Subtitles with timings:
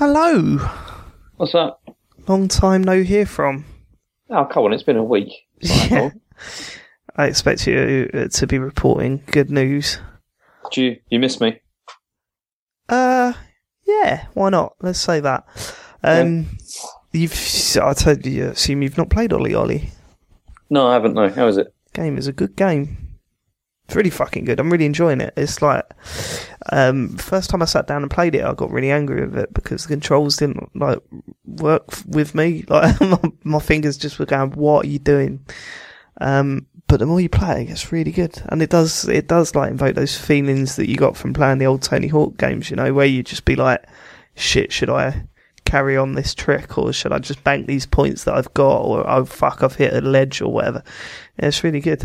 [0.00, 0.56] Hello.
[1.36, 1.82] What's up?
[2.26, 3.66] Long time no hear from.
[4.30, 5.30] Oh, come on, it's been a week.
[5.60, 6.12] Yeah.
[7.16, 9.98] I expect you uh, to be reporting good news.
[10.72, 11.60] Do you, you miss me?
[12.88, 13.34] Uh,
[13.86, 14.74] yeah, why not?
[14.80, 15.44] Let's say that.
[16.02, 16.56] Um,
[17.12, 17.34] you've,
[17.76, 19.90] I totally assume you've not played OlliOlli.
[20.70, 21.28] No, I haven't, no.
[21.28, 21.74] How is it?
[21.92, 23.09] Game is a good game.
[23.90, 24.60] It's really fucking good.
[24.60, 25.34] I'm really enjoying it.
[25.36, 25.84] It's like,
[26.70, 29.52] um, first time I sat down and played it, I got really angry with it
[29.52, 31.00] because the controls didn't like
[31.44, 32.64] work with me.
[32.68, 35.44] Like my, my fingers just were going, "What are you doing?"
[36.20, 39.56] Um, but the more you play, it gets really good, and it does it does
[39.56, 42.70] like invoke those feelings that you got from playing the old Tony Hawk games.
[42.70, 43.84] You know, where you just be like,
[44.36, 45.26] "Shit, should I?"
[45.64, 49.10] Carry on this trick, or should I just bank these points that I've got, or
[49.10, 50.84] oh fuck, I've hit a ledge, or whatever.
[51.40, 52.04] Yeah, it's really good.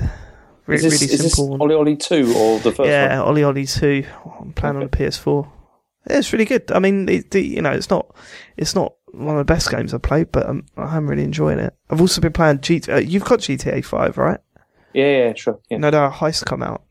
[0.68, 1.58] Re- Is this, really is this simple.
[1.60, 3.36] OlliOlli 2 or the first yeah, one?
[3.36, 4.04] OlliOlli two.
[4.42, 5.48] I'm playing on the PS4.
[6.10, 6.72] Yeah, it's really good.
[6.72, 8.16] I mean, it, the, you know, it's not
[8.58, 11.74] it's not one of the best games I've played, but um, I'm really enjoying it.
[11.90, 12.94] I've also been playing GTA.
[12.96, 14.40] Uh, you've got GTA Five, right?
[14.94, 15.60] Yeah, yeah, sure.
[15.70, 16.84] Yeah, No, no, Heist come out.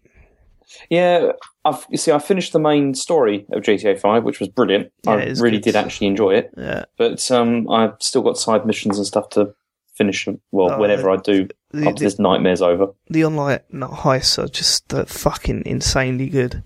[0.90, 1.32] yeah
[1.64, 4.92] I've, you see, I finished the main story of GTA 5, which was brilliant.
[5.04, 5.62] Yeah, I really good.
[5.62, 6.50] did actually enjoy it.
[6.58, 9.54] Yeah, But um, I've still got side missions and stuff to
[9.94, 12.88] finish, well, Oh, whenever I do, the, after the, this nightmare's over.
[13.08, 16.62] the online not heists are just uh, fucking insanely good.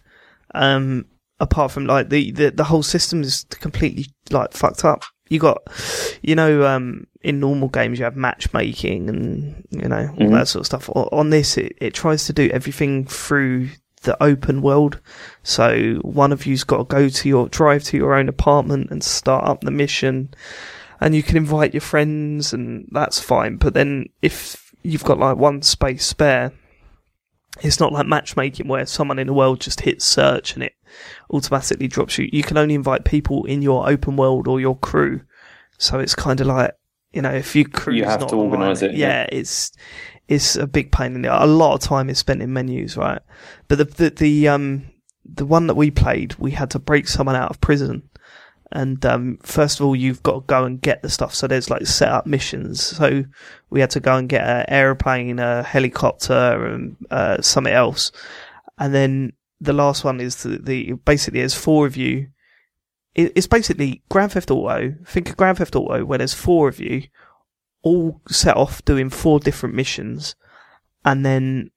[0.55, 1.07] Um,
[1.41, 5.05] apart from like the, the the whole system is completely like fucked up.
[5.29, 5.59] You got,
[6.23, 10.33] you know, um, in normal games you have matchmaking and you know all Mhm.
[10.33, 10.89] that sort of stuff.
[10.95, 13.69] On this, it, it tries to do everything through
[14.05, 15.01] the open world.
[15.43, 19.05] So one of you's got to go to your drive to your own apartment and
[19.05, 20.33] start up the mission,
[21.00, 23.56] and you can invite your friends, and that's fine.
[23.56, 26.52] But then if you've got like one space spare,
[27.62, 30.74] it's not like matchmaking where someone in the world just hits search and it
[31.30, 32.28] automatically drops you.
[32.32, 35.22] You can only invite people in your open world or your crew.
[35.78, 36.72] So it's kind of like,
[37.12, 39.26] you know, if your crew You have not to online, organise it, Yeah, yeah.
[39.32, 39.72] it's
[40.28, 41.44] it's a big pain in the.
[41.44, 43.22] A lot of time is spent in menus, right?
[43.66, 44.91] But the the, the um
[45.25, 48.08] the one that we played, we had to break someone out of prison.
[48.71, 51.34] And um, first of all, you've got to go and get the stuff.
[51.34, 52.83] So there's like set up missions.
[52.83, 53.25] So
[53.71, 58.12] we had to go and get an aeroplane, a helicopter, and uh, something else.
[58.79, 62.29] And then the last one is the, the basically there's four of you.
[63.15, 64.95] It, it's basically Grand Theft Auto.
[65.06, 67.05] Think of Grand Theft Auto where there's four of you,
[67.83, 70.37] all set off doing four different missions,
[71.05, 71.71] and then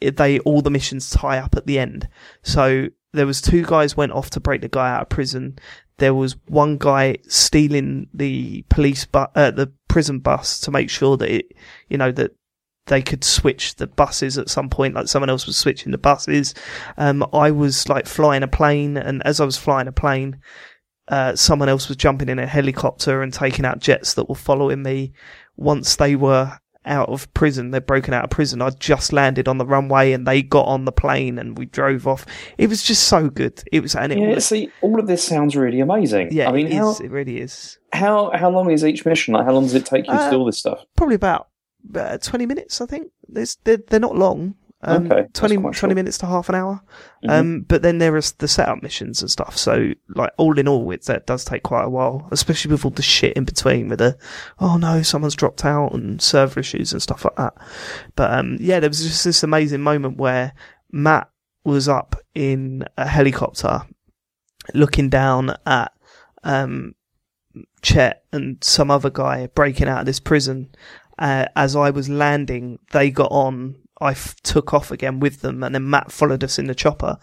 [0.00, 2.08] they all the missions tie up at the end.
[2.42, 5.58] So there was two guys went off to break the guy out of prison.
[6.00, 11.16] There was one guy stealing the police bu- uh, the prison bus to make sure
[11.16, 11.52] that it,
[11.88, 12.32] you know, that
[12.86, 16.54] they could switch the buses at some point, like someone else was switching the buses.
[16.96, 20.40] Um, I was like flying a plane, and as I was flying a plane,
[21.08, 24.82] uh, someone else was jumping in a helicopter and taking out jets that were following
[24.82, 25.12] me.
[25.56, 28.62] Once they were out of prison, they'd broken out of prison.
[28.62, 32.06] I just landed on the runway and they got on the plane and we drove
[32.06, 32.24] off.
[32.56, 33.62] It was just so good.
[33.70, 36.28] It was, and it Yeah, was, see, all of this sounds really amazing.
[36.32, 37.00] yeah, I mean, it how, is.
[37.00, 37.78] It really is.
[37.92, 39.34] how how long is each mission?
[39.34, 40.84] Like, how long does it take you Uh, to do all this stuff?
[40.96, 41.48] Probably about
[41.94, 43.10] uh, 20 minutes, I think.
[43.28, 44.54] They're, they're not long.
[44.82, 45.94] Um, Okay, that's 20, 20 short.
[45.94, 46.80] minutes to half an hour.
[47.24, 47.30] Mhm.
[47.30, 49.56] Um, but then there is the setup missions and stuff.
[49.56, 52.90] So, like, all in all, it that does take quite a while, especially with all
[52.90, 54.16] the shit in between with the,
[54.58, 57.54] oh no, someone's dropped out and server issues and stuff like that.
[58.16, 60.54] But, um, yeah, there was just this amazing moment where
[60.90, 61.28] Matt
[61.62, 63.82] was up in a helicopter
[64.72, 65.92] looking down at,
[66.42, 66.94] um,
[67.82, 70.68] Chet and some other guy breaking out of this prison.
[71.18, 73.74] Uh, as I was landing, they got on.
[74.00, 77.18] I f- took off again with them, and then Matt followed us in the chopper,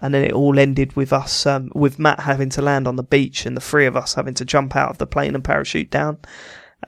[0.00, 3.02] and then it all ended with us, um, with Matt having to land on the
[3.02, 5.90] beach, and the three of us having to jump out of the plane and parachute
[5.90, 6.18] down.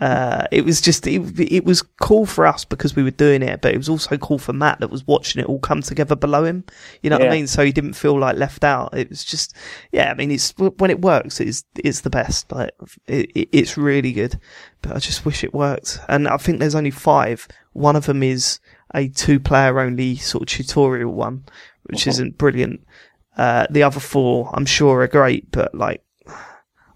[0.01, 3.61] Uh, it was just, it, it was cool for us because we were doing it,
[3.61, 6.45] but it was also cool for Matt that was watching it all come together below
[6.45, 6.65] him.
[7.03, 7.47] You know what I mean?
[7.47, 8.97] So he didn't feel like left out.
[8.97, 9.55] It was just,
[9.93, 12.51] yeah, I mean, it's, when it works, it's, it's the best.
[12.51, 12.71] Like,
[13.07, 14.41] it, it's really good,
[14.81, 16.01] but I just wish it worked.
[16.09, 17.47] And I think there's only five.
[17.75, 18.61] One of them is
[18.95, 21.45] a two player only sort of tutorial one,
[21.85, 22.11] which Uh-huh.
[22.11, 22.81] isn't brilliant.
[23.37, 26.03] Uh, the other four, I'm sure are great, but like,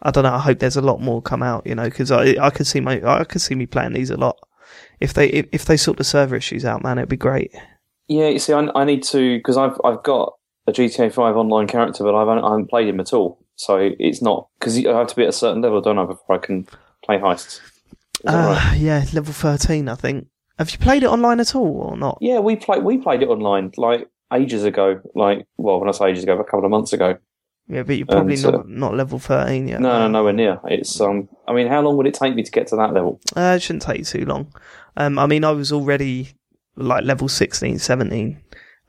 [0.03, 0.35] I don't know.
[0.35, 2.81] I hope there's a lot more come out, you know, because I I could see
[2.81, 4.37] my I could see me playing these a lot.
[5.01, 7.53] If they if, if they sort the server issues out, man, it'd be great.
[8.09, 10.35] Yeah, you see, I, I need to because I've I've got
[10.67, 13.39] a GTA Five online character, but I've I haven't played him at all.
[13.57, 16.37] So it's not because I have to be at a certain level, don't I, before
[16.37, 16.69] I can
[17.03, 17.61] play heists.
[18.27, 18.77] Uh, right?
[18.79, 20.29] Yeah, level thirteen, I think.
[20.59, 22.19] Have you played it online at all or not?
[22.21, 25.01] Yeah, we played we played it online like ages ago.
[25.15, 27.19] Like, well, when I say ages ago, a couple of months ago.
[27.69, 29.81] Yeah, but you're probably And, uh, not not level thirteen yet.
[29.81, 30.61] No, no, nowhere near.
[30.65, 31.29] It's um.
[31.49, 33.21] I mean, how long would it take me to get to that level?
[33.37, 34.53] Uh, it shouldn't take too long.
[34.97, 36.31] Um, I mean, I was already
[36.77, 38.41] like level 16, 17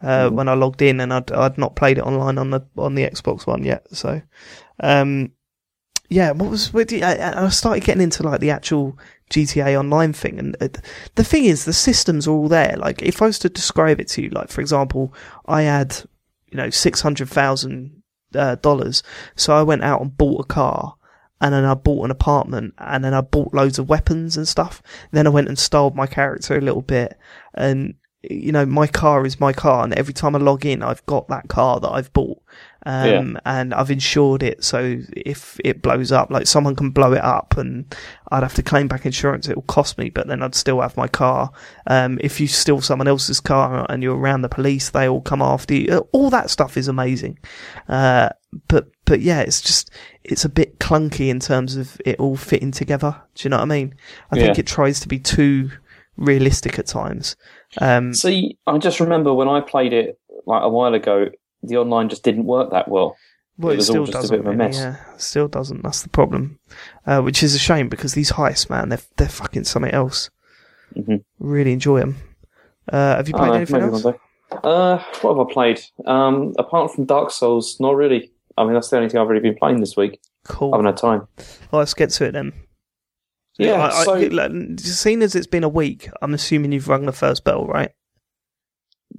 [0.04, 0.34] uh, Mhm.
[0.34, 3.04] when I logged in, and I'd I'd not played it online on the on the
[3.04, 3.88] Xbox One yet.
[3.92, 4.22] So,
[4.82, 5.32] um,
[6.10, 8.98] yeah, what was what did- I, I started getting into like the actual
[9.30, 10.70] GTA Online thing, and uh,
[11.16, 12.76] the thing is, the systems are all there.
[12.78, 15.14] Like, if I was to describe it to you, like for example,
[15.46, 16.04] I had
[16.50, 19.04] you know six hundred thousand uh, dollars,
[19.36, 20.94] so I went out and bought a car.
[21.40, 24.82] And then I bought an apartment, and then I bought loads of weapons and stuff.
[25.12, 27.16] Then I went and styled my character a little bit,
[27.54, 27.94] and
[28.24, 31.28] you know, my car is my car, and every time I log in, I've got
[31.28, 32.42] that car that I've bought,
[32.88, 34.64] um, and I've insured it.
[34.64, 37.94] So if it blows up, like someone can blow it up, and
[38.32, 39.50] I'd have to claim back insurance.
[39.50, 41.52] It will cost me, but then I'd still have my car.
[41.88, 45.42] Um, if you steal someone else's car and you're around the police, they all come
[45.42, 45.94] after you.
[45.94, 47.40] Uh, All that stuff is amazing.
[47.90, 48.30] Uh,
[48.70, 49.92] but but yeah, it's just
[50.24, 53.22] it's a bit clunky in terms of it all fitting together.
[53.36, 53.96] Do you know what I mean?
[54.32, 55.72] I think it tries to be too
[56.16, 57.36] realistic at times.
[57.82, 61.28] Um, See, I just remember when I played it like a while ago,
[61.68, 63.16] the online just didn't work that well.
[63.58, 64.34] well, it it, was all still just a doesn't.
[64.34, 64.78] bit of a really, mess.
[64.78, 65.84] Yeah, still doesn't.
[65.84, 66.60] That's the problem.
[67.06, 70.30] Uh, which is a shame because these heists, man, they're they're fucking something else.
[70.96, 71.24] Mhm.
[71.40, 72.16] Really enjoy them.
[72.92, 74.06] Uh, have you played don't anything else?
[74.64, 75.82] Uh, what have I played?
[76.06, 78.32] Um, apart from Dark Souls, not really.
[78.58, 80.20] I mean, that's the only thing I've really been playing this week.
[80.46, 80.74] Cool.
[80.74, 81.28] I haven't had time.
[81.72, 82.54] Well, let's get to it then.
[83.60, 87.06] Yeah, I, I, so like, seeing as it's been a week, I'm assuming you've rung
[87.06, 87.92] the first bell, right?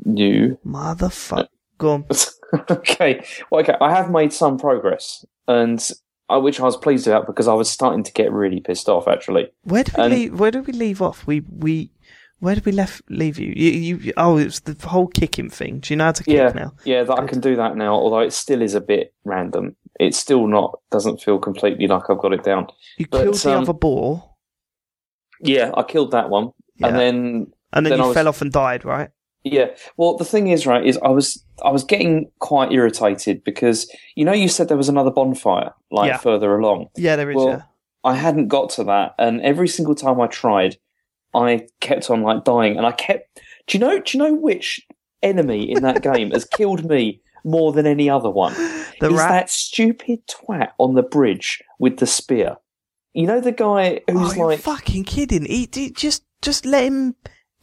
[0.05, 0.59] you.
[0.65, 1.49] Motherfucker.
[1.77, 2.05] Go on.
[2.71, 3.75] okay, well, okay.
[3.81, 5.87] I have made some progress, and
[6.31, 9.07] uh, which I was pleased about because I was starting to get really pissed off.
[9.09, 10.41] Actually, Where did we And- leave?
[10.41, 11.27] Where did we leave off?
[11.27, 11.91] We we.
[12.41, 13.53] Where did we left leave you?
[13.57, 14.13] You, you?
[14.17, 15.81] Oh, it was the whole kicking thing.
[15.81, 16.53] Do you know how to kick Yeah.
[16.55, 16.73] now?
[16.85, 17.95] yeah, that I can do that now.
[17.95, 19.75] Although it still is a bit random.
[19.99, 22.69] It's still not doesn't feel completely like I've got it down.
[22.97, 24.37] You But, killed the um, other boar,
[25.41, 26.87] Yeah, I killed that one, yeah.
[26.87, 29.11] and then and then then you I was- fell off and died, right?
[29.45, 29.67] Yeah.
[29.97, 34.25] Well, the thing is, right, is I was I was getting quite irritated because you
[34.25, 36.19] know you said there was another bonfire like Yeah.
[36.19, 36.89] further along.
[36.97, 37.37] Yeah, there is.
[37.37, 37.63] Well, yeah.
[38.05, 40.77] I hadn't got to that, and every single time I tried,
[41.35, 43.41] I kept on like dying, and I kept.
[43.67, 44.01] Do you know?
[44.01, 44.87] Do you know which
[45.23, 48.55] enemy in that game has killed me more than any other one?
[49.01, 49.29] The is rat.
[49.31, 52.57] that stupid twat on the bridge with the spear?
[53.15, 55.45] You know the guy oh, who's you're like, fucking kidding!
[55.45, 57.15] He, he just just let him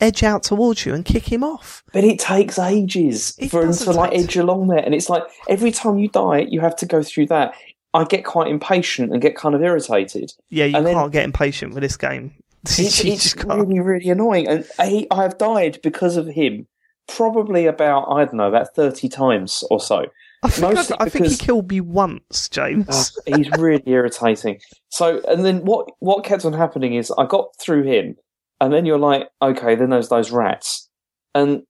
[0.01, 1.83] edge out towards you and kick him off.
[1.93, 5.23] But it takes ages It for him to like edge along there, and it's like
[5.47, 7.53] every time you die, you have to go through that.
[7.93, 10.33] I get quite impatient and get kind of irritated.
[10.49, 12.33] Yeah, you And can't get impatient with this game.
[12.67, 16.65] It's, it's just really, really annoying, and I, I have died because of him.
[17.07, 20.07] Probably about I don't know about thirty times or so.
[20.41, 22.87] I think, I, I think he killed me once, James.
[23.27, 24.59] Oh, he's really irritating.
[24.89, 28.15] So, and then what what kept on happening is I got through him,
[28.61, 30.89] and then you're like, okay, then there's those rats,
[31.33, 31.63] and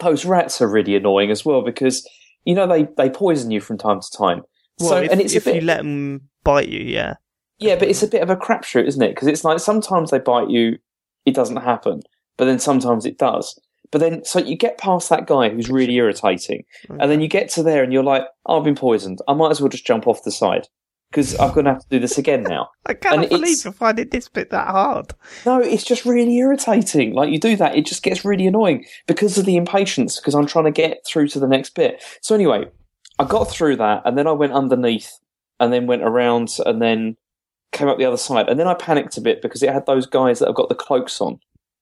[0.00, 2.08] those rats are really annoying as well because
[2.44, 4.42] you know they they poison you from time to time.
[4.80, 7.14] well, so, if, and it's if bit, you let them bite you, yeah.
[7.58, 9.14] yeah, but it's a bit of a crapshoot, isn't it?
[9.14, 10.78] Because it's like sometimes they bite you,
[11.26, 12.00] it doesn't happen,
[12.36, 13.58] but then sometimes it does.
[13.90, 17.50] But then, so you get past that guy who's really irritating, and then you get
[17.50, 19.18] to there and you're like, oh, I've been poisoned.
[19.28, 20.66] I might as well just jump off the side
[21.12, 22.70] because I'm going to have to do this again now.
[22.86, 25.12] I cannot and believe you're finding this bit that hard.
[25.44, 27.12] No, it's just really irritating.
[27.12, 30.18] Like you do that, it just gets really annoying because of the impatience.
[30.18, 32.02] Because I'm trying to get through to the next bit.
[32.22, 32.64] So anyway,
[33.18, 35.18] I got through that, and then I went underneath,
[35.60, 37.16] and then went around, and then
[37.72, 40.06] came up the other side, and then I panicked a bit because it had those
[40.06, 41.38] guys that have got the cloaks on.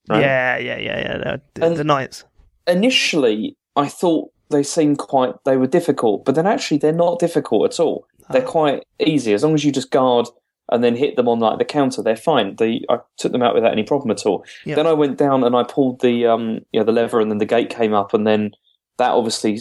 [0.08, 0.22] Right?
[0.22, 1.37] Yeah, yeah, yeah, yeah.
[1.54, 2.25] The, And- the knights.
[2.66, 7.72] Initially, I thought they seemed quite they were difficult, but then actually they're not difficult
[7.72, 8.06] at all.
[8.30, 8.50] They're Oh.
[8.50, 10.26] quite easy as long as you just guard
[10.72, 12.02] and then hit them on like the counter.
[12.02, 12.56] They're fine.
[12.56, 14.44] They I took them out without any problem at all.
[14.64, 14.76] Yeah.
[14.76, 17.38] Then I went down and I pulled the um you know the lever, and then
[17.38, 18.52] the gate came up, and then
[18.99, 19.60] that obviously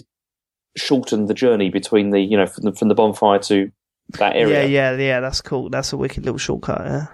[0.78, 3.72] shortened the journey between the you know from the, from the bonfire to
[4.20, 4.66] that area.
[4.66, 5.20] Yeah, yeah, yeah.
[5.20, 5.70] That's cool.
[5.70, 6.82] That's a wicked little shortcut.
[6.86, 7.08] Yeah.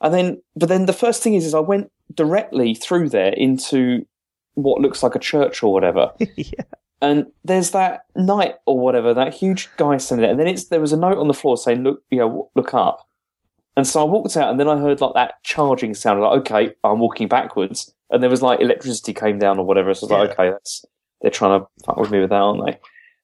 [0.00, 4.06] And then, but then the first thing is, is I went directly through there into
[4.54, 6.12] what looks like a church or whatever.
[6.36, 6.62] yeah.
[7.00, 10.80] And there's that knight or whatever, that huge guy standing there, and then it's there
[10.80, 13.06] was a note on the floor saying, "Look, you know, look up."
[13.76, 16.20] And so I walked out, and then I heard like that charging sound.
[16.20, 19.94] Like, okay, I'm walking backwards, and there was like electricity came down or whatever.
[19.94, 20.84] So I was like, okay, that's
[21.22, 22.78] they're trying to fuck with me with that, aren't they?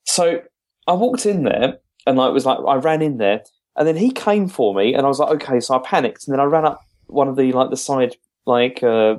[0.04, 0.42] So
[0.86, 3.42] I walked in there, and like it was like I ran in there,
[3.76, 6.32] and then he came for me, and I was like, okay, so I panicked, and
[6.32, 8.16] then I ran up one of the like the side
[8.46, 9.16] like uh,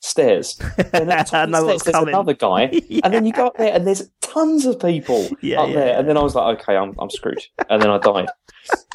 [0.00, 0.58] stairs.
[0.92, 2.14] And at the top I of the what's stairs, there's coming.
[2.14, 2.62] another guy,
[3.04, 5.86] and then you go up there, and there's tons of people Yeah, up yeah, there.
[5.88, 5.98] yeah.
[5.98, 7.42] And then I was like, okay, I'm I'm screwed.
[7.68, 8.28] And then I died.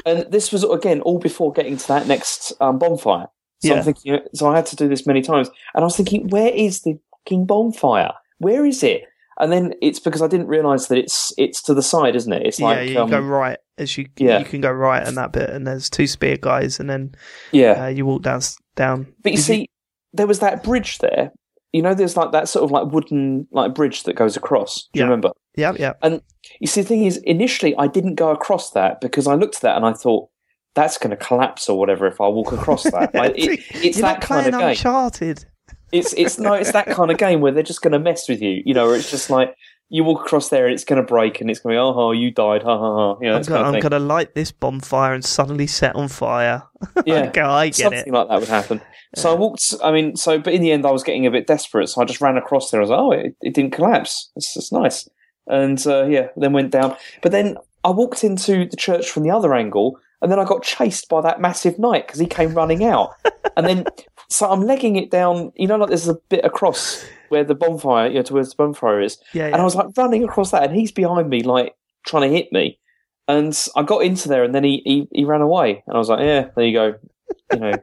[0.06, 3.28] and this was again all before getting to that next um, bonfire.
[3.62, 3.76] So Yeah.
[3.80, 6.50] I'm thinking, so I had to do this many times, and I was thinking, where
[6.54, 8.12] is the fucking bonfire?
[8.40, 9.04] Where is it?
[9.38, 12.46] And then it's because I didn't realise that it's it's to the side, isn't it?
[12.46, 14.40] It's yeah, like you um, go right as you yeah.
[14.40, 17.16] you can go right in that bit, and there's two spear guys, and then
[17.52, 17.86] yeah.
[17.86, 18.40] uh, you walk down
[18.76, 19.14] down.
[19.24, 19.70] But you Did see,
[20.16, 21.32] there was that bridge there.
[21.74, 24.88] You know, there's like that sort of like wooden like bridge that goes across.
[24.94, 25.32] Do you remember?
[25.58, 26.22] yeah, yeah, And
[26.60, 29.62] You see, the thing is, initially I didn't go across that because I looked at
[29.62, 30.30] that and I thought
[30.74, 33.14] that's going to collapse or whatever if I walk across that.
[33.14, 34.70] Like, it, it's that kind of game.
[34.70, 35.46] Uncharted.
[35.92, 38.42] It's it's no, it's that kind of game where they're just going to mess with
[38.42, 38.62] you.
[38.66, 39.56] You know, where it's just like
[39.90, 41.94] you walk across there and it's going to break and it's going to be oh,
[41.96, 43.18] oh you died, ha ha ha.
[43.22, 46.08] You know, I'm, gonna, kind I'm of gonna light this bonfire and suddenly set on
[46.08, 46.64] fire.
[47.06, 47.26] Yeah.
[47.30, 48.12] okay, I get something it.
[48.14, 48.82] like that would happen.
[49.16, 49.74] So I walked.
[49.84, 52.06] I mean, so but in the end, I was getting a bit desperate, so I
[52.06, 52.80] just ran across there.
[52.80, 54.32] I was like, oh, it, it didn't collapse.
[54.36, 55.08] It's, that's nice.
[55.48, 56.96] And uh, yeah, then went down.
[57.22, 60.64] But then I walked into the church from the other angle, and then I got
[60.64, 63.16] chased by that massive knight because he came running out.
[63.58, 63.86] and then
[64.30, 65.52] so I'm legging it down.
[65.56, 67.04] You know, like there's a bit across
[67.36, 69.18] where the bonfire, you know, to where the bonfire is.
[69.34, 71.76] Yeah, And I was like running across that, and he's behind me, like
[72.08, 72.80] trying to hit me.
[73.28, 75.84] And I got into there, and then he, he, he ran away.
[75.86, 76.94] And I was like, yeah, there you go.
[77.52, 77.74] You know,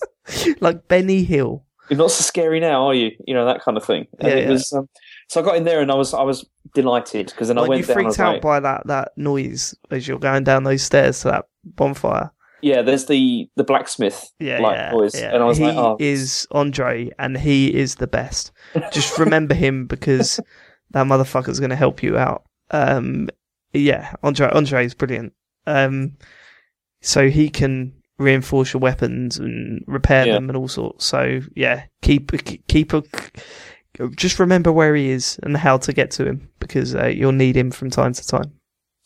[0.60, 1.64] like Benny Hill.
[1.88, 3.12] you're not so scary now, are you?
[3.24, 4.06] You know that kind of thing.
[4.18, 4.50] And Yeah, it yeah.
[4.50, 4.72] was.
[4.72, 4.88] Um,
[5.28, 7.86] so I got in there, and I was I was delighted because then I went
[7.86, 7.94] you.
[7.94, 11.44] Freaked out like, by that that noise as you're going down those stairs to that
[11.64, 12.32] bonfire.
[12.62, 15.34] Yeah, there's the the blacksmith Yeah, like yeah, noise, yeah.
[15.34, 18.52] and I was he like, oh, is Andre, and he is the best.
[18.92, 20.40] Just remember him because
[20.90, 22.44] that motherfucker's going to help you out.
[22.70, 23.28] Um,
[23.72, 25.32] yeah, Andre Andre is brilliant.
[25.66, 26.16] Um,
[27.00, 30.32] so he can reinforce your weapons and repair Yeah.
[30.34, 31.04] them and all sorts.
[31.04, 32.32] So yeah, keep
[32.66, 33.02] keep a.
[34.16, 37.56] Just remember where he is and how to get to him because uh, you'll need
[37.56, 38.52] him from time to time.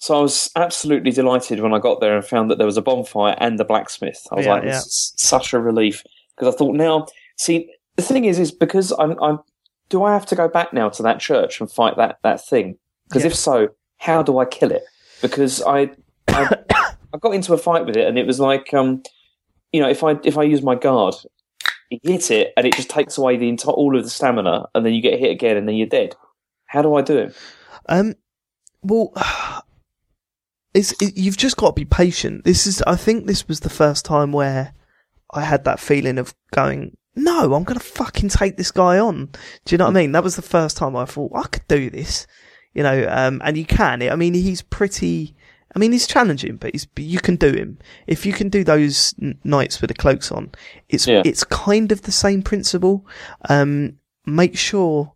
[0.02, 2.82] So I was absolutely delighted when I got there and found that there was a
[2.82, 4.26] bonfire and a blacksmith.
[4.32, 4.78] I was Yeah, like, yeah.
[4.78, 6.02] is such a relief
[6.36, 7.06] because I thought now,
[7.38, 9.38] see, the thing is, is because I'm, I'm,
[9.90, 12.78] do I have to go back now to that church and fight that that thing?
[13.08, 13.28] Because Yeah.
[13.28, 13.68] if so,
[13.98, 14.82] how do I kill it?
[15.20, 15.92] Because I,
[16.26, 16.50] I,
[17.14, 19.04] I got into a fight with it and it was like, um,
[19.70, 21.14] you know, if I if I use my guard,
[21.90, 24.84] you hit it and it just takes away the entire all of the stamina, and
[24.84, 26.16] then you get hit again and then you're dead.
[26.66, 27.36] How do I do it?
[27.88, 28.14] Um,
[28.82, 29.12] well,
[30.74, 32.44] it's it, you've just got to be patient.
[32.44, 34.74] This is, I think, this was the first time where
[35.32, 39.26] I had that feeling of going, "No, I'm gonna fucking take this guy on."
[39.64, 40.12] Do you know what I mean?
[40.12, 42.26] That was the first time I thought I could do this.
[42.74, 44.02] You know, um, and you can.
[44.02, 45.34] I mean, he's pretty.
[45.74, 47.78] I mean, he's challenging, but he's, you can do him.
[48.06, 50.52] If you can do those n- nights with the cloaks on,
[50.90, 51.22] it's, Yeah.
[51.24, 53.06] it's kind of the same principle.
[53.48, 55.14] Um, make sure,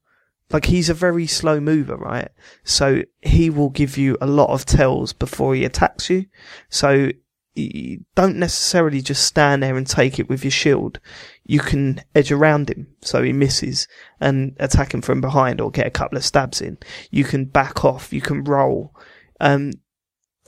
[0.53, 2.29] like, he's a very slow mover, right?
[2.65, 6.27] So he will give you a lot of tells before he attacks you.
[6.69, 7.11] So
[7.55, 11.01] you don't necessarily just stand there and take it with your shield.
[11.45, 13.89] You can edge around him so he misses
[14.21, 16.77] and attack him from behind or get a couple of stabs in.
[17.11, 18.13] You can back off.
[18.13, 18.95] You can roll.
[19.41, 19.73] Um,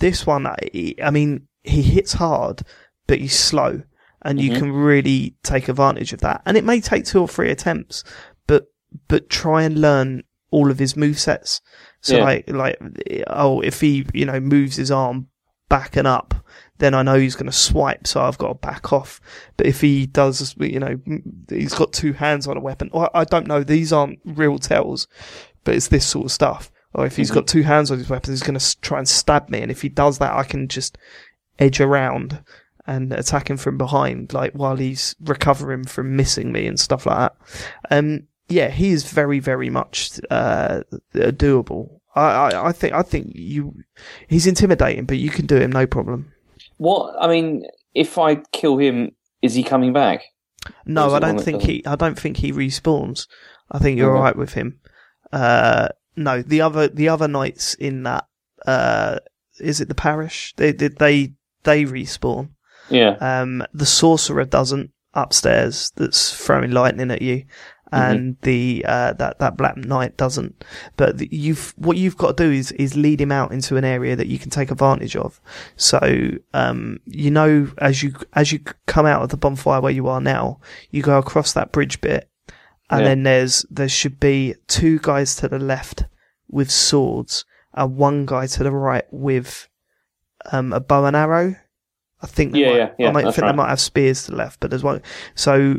[0.00, 2.62] this one, I, I mean, he hits hard,
[3.06, 3.82] but he's slow
[4.22, 4.58] and you Mhm.
[4.58, 6.42] can really take advantage of that.
[6.44, 8.04] And it may take two or three attempts,
[9.08, 11.60] but, try and learn all of his move sets.
[12.00, 12.24] So Yeah.
[12.24, 12.78] like, like,
[13.28, 15.26] oh, if he, you know, moves his arm
[15.68, 16.34] back and up,
[16.78, 19.20] then I know he's going to swipe, so I've got to back off.
[19.56, 20.96] But if he does, you know,
[21.50, 22.88] he's got two hands on a weapon.
[22.92, 23.62] Or I don't know.
[23.64, 25.06] These aren't real tells,
[25.64, 26.70] but it's this sort of stuff.
[26.94, 27.34] Or if he's Mhm.
[27.34, 29.60] got two hands on his weapon, he's going to try and stab me.
[29.60, 30.96] And if he does that, I can just
[31.58, 32.42] edge around
[32.86, 37.18] and attack him from behind, like while he's recovering from missing me and stuff like
[37.18, 37.36] that.
[37.90, 40.82] Um, yeah, he is very, very much uh,
[41.14, 42.00] doable.
[42.14, 43.74] I, I, I think, I think you,
[44.26, 46.32] he's intimidating, but you can do him no problem.
[46.78, 47.64] What I mean,
[47.94, 49.12] if I kill him,
[49.42, 50.22] is he coming back?
[50.86, 51.70] No, I don't think doesn't?
[51.74, 51.86] he.
[51.86, 53.26] I don't think he respawns.
[53.70, 54.18] I think you're Okay.
[54.18, 54.80] alright with him.
[55.32, 58.26] Uh, no, the other the other knights in that
[58.66, 59.18] uh,
[59.60, 60.54] is it the parish?
[60.56, 61.32] They they they,
[61.64, 62.50] they respawn.
[62.90, 65.92] Yeah, Um, the sorcerer doesn't upstairs.
[65.96, 67.44] That's throwing lightning at you,
[67.92, 70.64] and the uh, that that black knight doesn't.
[70.96, 73.84] But the, you've what you've got to do is is lead him out into an
[73.84, 75.40] area that you can take advantage of.
[75.76, 75.98] So
[76.54, 80.20] um, you know as you as you come out of the bonfire where you are
[80.20, 82.28] now, you go across that bridge bit,
[82.90, 83.06] and Yeah.
[83.08, 86.04] then there's there should be two guys to the left
[86.48, 89.68] with swords, and one guy to the right with
[90.52, 91.56] um, a bow and arrow.
[92.20, 93.52] I think they Yeah, might, yeah, yeah, I might think right.
[93.52, 95.02] they might have spears to the left, but there's one.
[95.36, 95.76] So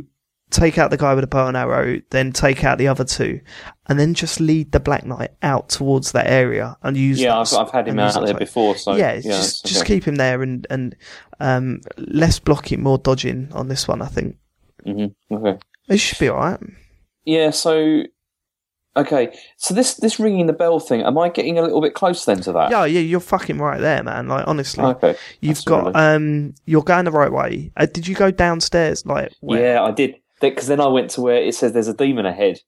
[0.51, 3.39] take out the guy with a bow and arrow, then take out the other two,
[3.87, 7.19] and then just lead the Black Knight out towards that area and use.
[7.21, 10.03] Yeah, I've, I've had him out there before, so yeah, yeah, just it's just keep
[10.05, 10.95] him there and and
[11.39, 14.01] um, less blocking, more dodging on this one.
[14.01, 14.37] I think
[14.85, 15.59] Mhm, okay.
[15.87, 16.59] it should be all right.
[17.25, 18.03] Yeah, so
[18.97, 22.25] okay, so this this ringing the bell thing, am I getting a little bit close
[22.25, 22.71] then to that?
[22.71, 24.27] Yeah, yeah, you're fucking right there, man.
[24.27, 25.15] Like honestly, Okay.
[25.41, 27.71] you've that's got um, you're going the right way.
[27.77, 29.05] Uh, did you go downstairs?
[29.05, 29.73] Like, where?
[29.75, 30.15] Yeah, I did.
[30.41, 32.60] Because then I went to where it says there's a demon ahead,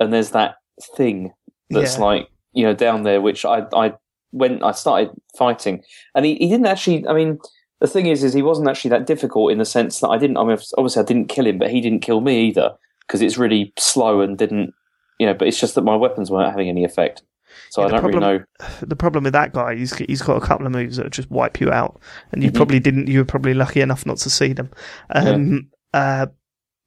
[0.00, 0.56] and there's that
[0.96, 1.32] thing
[1.70, 2.04] that's Yeah.
[2.04, 3.94] like you know down there, which I I
[4.32, 5.82] went I started fighting,
[6.14, 7.06] and he, he didn't actually.
[7.06, 7.38] I mean,
[7.80, 10.36] the thing is, is he wasn't actually that difficult in the sense that I didn't.
[10.38, 12.74] I mean, obviously I didn't kill him, but he didn't kill me either
[13.06, 14.72] because it's really slow and didn't.
[15.18, 17.22] You know, but it's just that my weapons weren't having any effect,
[17.70, 18.66] so Yeah, I don't really problem- know.
[18.86, 21.60] the problem with that guy is he's got a couple of moves that just wipe
[21.60, 22.00] you out,
[22.32, 22.54] and you Mhm.
[22.54, 23.08] probably didn't.
[23.08, 24.70] You were probably lucky enough not to see them.
[25.10, 26.26] Um, uh,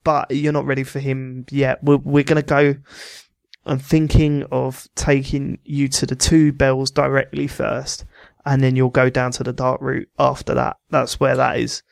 [0.03, 1.83] but you're not ready for him yet.
[1.83, 2.75] We're we're gonna go.
[3.65, 8.05] I'm thinking of taking you to the two bells directly first,
[8.45, 10.77] and then you'll go down to the Darkroot after that.
[10.89, 11.83] That's where that is.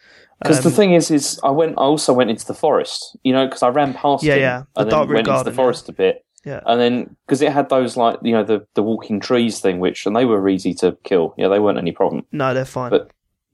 [0.42, 1.74] Because the Um, thing is, is I went.
[1.78, 3.18] I also went into the forest.
[3.24, 5.44] You know, because I ran past Yeah, him yeah, the and then Darkroot went into
[5.44, 6.26] the forest a bit.
[6.46, 6.62] Yeah.
[6.66, 10.06] and then because it had those like you know the the walking trees thing, which
[10.06, 11.34] and they were easy to kill.
[11.38, 12.26] Yeah, they weren't any problem.
[12.32, 12.90] no, they're fine.
[12.92, 13.12] But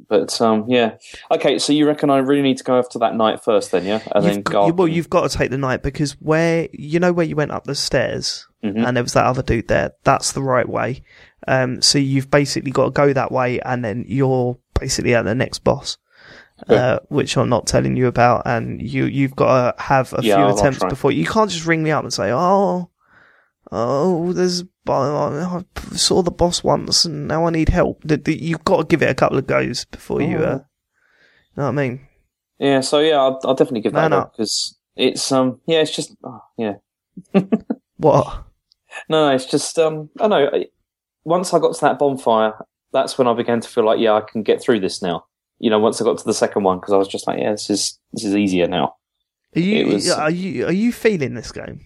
[0.08, 0.98] But um, yeah,
[1.32, 1.58] okay.
[1.58, 3.86] So you reckon I really need to go after that knight first, then?
[3.86, 4.68] Yeah, and then You've go.
[4.68, 7.52] got, well, you've got to take the knight because where you know where you went
[7.52, 8.86] up the stairs Mhm.
[8.86, 9.94] and there was that other dude there.
[10.04, 11.02] That's the right way.
[11.48, 15.34] Um, so you've basically got to go that way, and then you're basically at the
[15.36, 15.98] next boss,
[16.68, 18.44] uh, which I'm not telling you about.
[18.46, 21.66] And you you've got to have a Yeah, few I'll attempts before you can't just
[21.66, 22.90] ring me up and say, "Oh,
[23.72, 25.64] oh, there's I
[25.96, 29.16] saw the boss once, and now I need help." You've got to give it a
[29.16, 30.38] couple of goes before you.
[30.38, 30.60] Uh,
[31.58, 31.62] Oh.
[31.62, 32.08] know what I mean?
[32.60, 34.34] Yeah, so yeah, I'll, I'll definitely give that Man a up.
[34.34, 36.74] because it's um yeah, it's just oh, yeah.
[37.98, 38.44] What?
[39.10, 40.50] No, no, it's just um I know.
[41.24, 42.54] Once I got to that bonfire,
[42.94, 45.26] that's when I began to feel like yeah, I can get through this now.
[45.60, 47.52] You know, once I got to the second one, because I was just like, yeah,
[47.52, 48.96] this is this is easier now.
[49.56, 51.86] Are you was- are you are you feeling this game?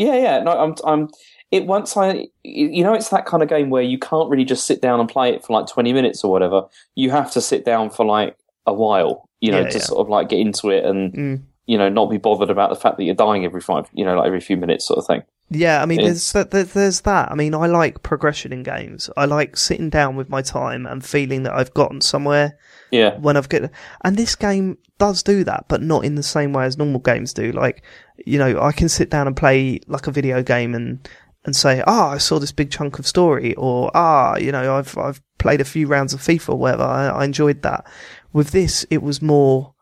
[0.00, 0.42] Yeah, yeah.
[0.42, 1.10] No, I'm I'm.
[1.50, 4.66] It once I, you know, it's that kind of game where you can't really just
[4.66, 6.62] sit down and play it for like 20 minutes or whatever.
[6.94, 8.36] You have to sit down for like
[8.66, 9.84] a while, you know, Yeah, to yeah.
[9.84, 11.42] sort of like get into it and Mm.
[11.66, 14.16] you know not be bothered about the fact that you're dying every five, you know,
[14.16, 15.22] like every few minutes, sort of thing.
[15.50, 16.52] Yeah, I mean, there's that.
[16.52, 17.32] There's that.
[17.32, 19.10] I mean, I like progression in games.
[19.16, 22.56] I like sitting down with my time and feeling that I've gotten somewhere
[22.90, 23.70] Yeah, when I've got,
[24.02, 27.32] And this game does do that, but not in the same way as normal games
[27.32, 27.52] do.
[27.52, 27.82] Like,
[28.24, 31.08] you know, I can sit down and play like a video game and
[31.44, 34.96] and say, ah, I saw this big chunk of story, or ah, you know, I've
[34.98, 36.82] I've played a few rounds of FIFA, or whatever.
[36.82, 37.86] I, I enjoyed that.
[38.32, 39.74] With this, it was more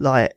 [0.00, 0.32] like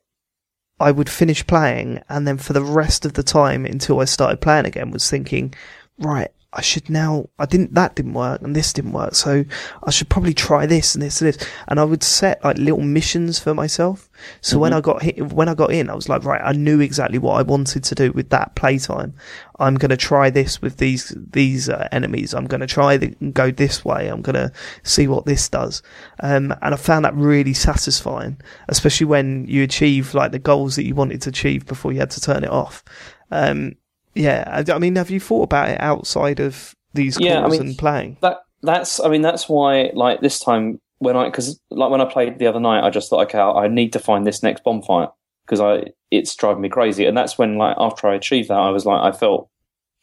[0.79, 4.41] I would finish playing, and then for the rest of the time until I started
[4.41, 5.53] playing again, was thinking,
[5.97, 7.29] right, I should now.
[7.37, 7.73] I didn't.
[7.73, 9.13] That didn't work, and this didn't work.
[9.13, 9.43] So
[9.83, 11.49] I should probably try this and this and this.
[11.67, 14.09] And I would set like little missions for myself.
[14.39, 16.79] So when I got hit, when I got in, I was like, right, I knew
[16.79, 19.13] exactly what I wanted to do with that playtime.
[19.59, 22.33] I'm going to try this with these these uh, enemies.
[22.33, 24.07] I'm going to try the, go this way.
[24.07, 24.51] I'm going to
[24.83, 25.83] see what this does.
[26.21, 28.39] Um, and I found that really satisfying,
[28.69, 32.11] especially when you achieve like the goals that you wanted to achieve before you had
[32.11, 32.81] to turn it off.
[33.29, 33.75] Um,
[34.15, 37.62] yeah, I, I mean, have you thought about it outside of these calls I mean-
[37.62, 38.17] and playing?
[38.21, 38.99] that that's.
[38.99, 42.47] I mean, that's why like this time when I because like when I played the
[42.47, 45.10] other night, I just thought, okay, I I need to find this next bonfire
[45.45, 47.06] because I it's driving me crazy.
[47.06, 49.49] And that's when like after I achieved that, I was like, I felt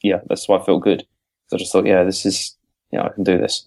[0.03, 1.05] yeah, that's why I felt good.
[1.49, 2.57] So I just thought, yeah, this is
[2.91, 3.67] yeah, I can do this.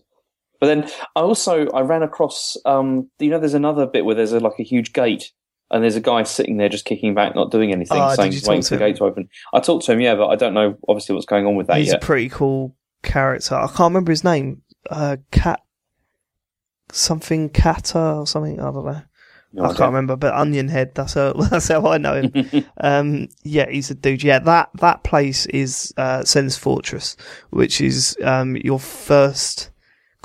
[0.59, 4.31] But then I also I ran across um you know there's another bit where there's
[4.31, 5.31] a, like a huge gate
[5.71, 8.47] and there's a guy sitting there just kicking back, not doing anything, did saying he's
[8.47, 9.29] waiting for the gate to open.
[9.53, 11.77] I talked to him, yeah, but I don't know obviously what's going on with that
[11.77, 12.03] He's yet.
[12.03, 13.55] a pretty cool character.
[13.55, 14.61] I can't remember his name.
[14.89, 15.61] Uh, cat
[16.91, 18.59] something Kata or something.
[18.59, 19.01] I don't know.
[19.53, 19.77] No I idea.
[19.77, 20.93] can't remember, but Onion Head.
[20.95, 22.65] That's how that's how I know him.
[22.81, 24.23] um, yeah, he's a dude.
[24.23, 27.15] Yeah, that that place is uh, Sen's Fortress,
[27.51, 29.71] which is um, your first.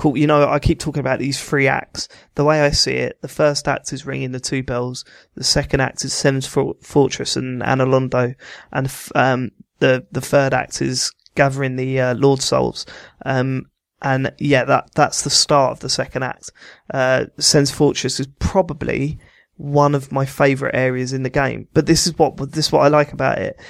[0.00, 0.16] Cool.
[0.16, 2.08] You know, I keep talking about these three acts.
[2.34, 5.04] The way I see it, the first act is ringing the two bells.
[5.34, 8.34] The second act is Sen's For- Fortress and Anor Londo,
[8.72, 12.86] and f- um, the the third act is gathering the uh, Lord Souls.
[13.26, 13.66] Um,
[14.00, 16.50] and yeah, that that's the start of the second act.
[16.94, 19.18] Uh, Sen's Fortress is probably
[19.58, 21.68] one of my favorite areas in the game.
[21.74, 23.60] But this is what this is what I like about it.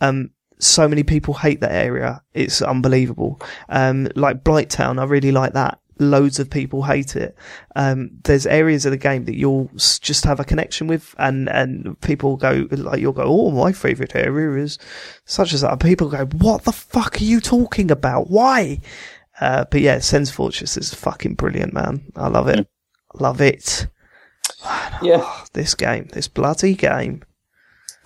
[0.00, 2.22] Um, so many people hate that area.
[2.34, 3.40] It's unbelievable.
[3.68, 7.36] Um, like Blighttown, I really like that loads of people hate it.
[7.74, 12.00] Um, there's areas of the game that you'll just have a connection with, and and
[12.00, 14.78] people go like you'll go, oh, my favorite area is
[15.24, 15.80] such as that.
[15.80, 18.30] People go, what the fuck are you talking about?
[18.30, 18.80] Why?
[19.40, 22.10] Uh, but yeah, Sen's Fortress is fucking brilliant, man.
[22.16, 22.68] I love it.
[23.14, 23.88] Love it.
[25.02, 25.30] Yeah.
[25.52, 27.22] This game, this bloody game.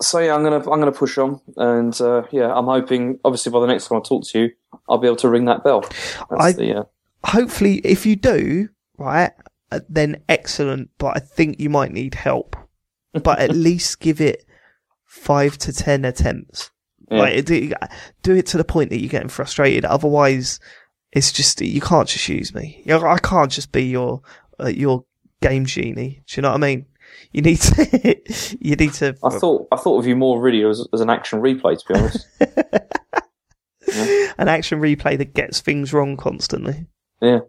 [0.01, 3.59] So yeah, I'm gonna I'm gonna push on, and uh, yeah, I'm hoping obviously by
[3.59, 4.51] the next time I talk to you,
[4.89, 5.81] I'll be able to ring that bell.
[5.81, 6.83] That's I- the, uh,
[7.23, 9.31] Hopefully, if you do, right,
[9.71, 10.89] uh, then excellent.
[10.97, 12.55] But I think you might need help.
[13.13, 14.43] But at least give it
[15.05, 16.71] five to ten attempts.
[17.11, 17.19] Yeah.
[17.19, 17.71] Like do,
[18.23, 19.85] do it to the point that you're getting frustrated.
[19.85, 20.59] Otherwise,
[21.11, 22.83] it's just you can't just use me.
[22.89, 24.21] I can't just be your
[24.59, 25.05] uh, your
[25.41, 26.23] game genie.
[26.27, 26.85] Do you know what I mean?
[27.33, 28.57] You need to.
[28.59, 29.15] you need to.
[29.23, 31.97] I thought I thought of you more really as, as an action replay, to be
[31.97, 32.27] honest.
[34.37, 36.87] an action replay that gets things wrong constantly.
[37.21, 37.39] yeah.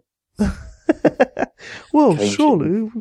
[1.91, 2.91] Well, Game surely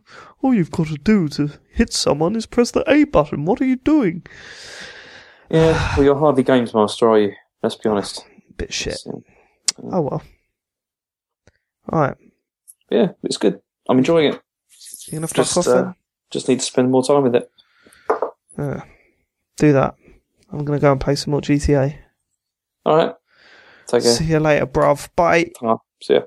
[0.42, 3.44] all you've got to do to hit someone is press the A button.
[3.44, 4.24] What are you doing?
[5.50, 5.96] Yeah.
[5.96, 7.32] Well, you're hardly games master, are you?
[7.62, 8.24] Let's be honest.
[8.56, 8.98] Bit shit.
[8.98, 9.22] So,
[9.90, 10.22] Oh well.
[11.92, 12.16] Alright.
[12.90, 13.60] yeah, it's good.
[13.88, 14.40] I'm enjoying it.
[15.06, 15.92] You gonna fuck Just, off uh,
[16.32, 17.50] just need to spend more time with it.
[18.58, 18.84] Yeah.
[19.56, 19.94] Do that.
[20.50, 21.98] I'm gonna go and play some more GTA.
[22.84, 23.14] All right.
[23.86, 24.12] Take care.
[24.12, 25.08] See you later, bruv.
[25.14, 25.52] Bye.
[25.62, 26.22] Ah, see ya.